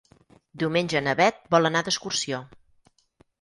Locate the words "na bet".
1.07-1.37